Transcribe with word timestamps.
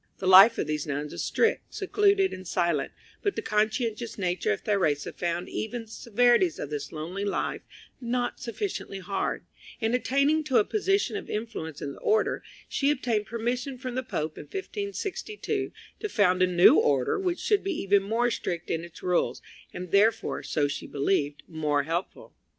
The 0.17 0.25
life 0.25 0.57
of 0.57 0.65
these 0.65 0.87
nuns 0.87 1.11
was 1.11 1.23
strict, 1.23 1.75
secluded, 1.75 2.33
and 2.33 2.47
silent; 2.47 2.91
but 3.21 3.35
the 3.35 3.43
conscientious 3.43 4.17
nature 4.17 4.51
of 4.51 4.63
Theresa 4.63 5.13
found 5.13 5.47
even 5.47 5.83
the 5.83 5.89
severities 5.89 6.57
of 6.57 6.71
this 6.71 6.91
lonely 6.91 7.23
life 7.23 7.61
not 8.01 8.39
sufficiently 8.39 8.97
hard, 8.97 9.45
and 9.79 9.93
attaining 9.93 10.43
to 10.45 10.57
a 10.57 10.63
position 10.65 11.15
of 11.15 11.29
influence 11.29 11.83
in 11.83 11.93
the 11.93 11.99
order 11.99 12.41
she 12.67 12.89
obtained 12.89 13.27
permission 13.27 13.77
from 13.77 13.93
the 13.93 14.01
Pope 14.01 14.39
in 14.39 14.45
1562 14.45 15.71
to 15.99 16.09
found 16.09 16.41
a 16.41 16.47
new 16.47 16.77
order 16.77 17.19
which 17.19 17.37
should 17.39 17.63
be 17.63 17.73
even 17.79 18.01
more 18.01 18.31
strict 18.31 18.71
in 18.71 18.83
its 18.83 19.03
rules, 19.03 19.39
and 19.71 19.91
therefore, 19.91 20.41
so 20.41 20.67
she 20.67 20.87
believed, 20.87 21.43
more 21.47 21.83
helpful. 21.83 22.33